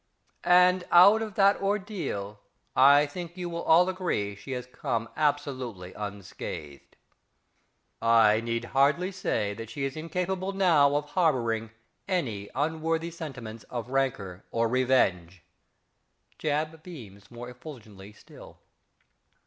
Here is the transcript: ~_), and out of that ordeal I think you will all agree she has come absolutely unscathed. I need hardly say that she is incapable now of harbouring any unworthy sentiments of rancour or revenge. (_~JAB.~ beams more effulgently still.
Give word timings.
~_), 0.01 0.03
and 0.43 0.83
out 0.91 1.21
of 1.21 1.35
that 1.35 1.61
ordeal 1.61 2.39
I 2.75 3.05
think 3.05 3.37
you 3.37 3.51
will 3.51 3.61
all 3.61 3.87
agree 3.87 4.33
she 4.35 4.53
has 4.53 4.65
come 4.65 5.07
absolutely 5.15 5.93
unscathed. 5.93 6.95
I 8.01 8.41
need 8.43 8.65
hardly 8.73 9.11
say 9.11 9.53
that 9.53 9.69
she 9.69 9.83
is 9.85 9.95
incapable 9.95 10.53
now 10.53 10.95
of 10.95 11.11
harbouring 11.11 11.69
any 12.07 12.49
unworthy 12.55 13.11
sentiments 13.11 13.63
of 13.65 13.91
rancour 13.91 14.43
or 14.49 14.67
revenge. 14.67 15.43
(_~JAB.~ 16.39 16.81
beams 16.81 17.29
more 17.29 17.47
effulgently 17.51 18.11
still. 18.11 18.57